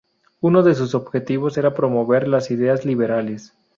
Uno 0.39 0.63
de 0.63 0.73
sus 0.73 0.95
objetivos 0.95 1.59
era 1.59 1.75
promover 1.75 2.27
las 2.27 2.49
ideas 2.49 2.85
liberales. 2.85 3.53